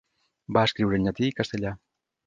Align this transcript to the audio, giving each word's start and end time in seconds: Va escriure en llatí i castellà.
Va 0.57 0.63
escriure 0.69 0.99
en 1.01 1.07
llatí 1.09 1.31
i 1.33 1.39
castellà. 1.43 1.79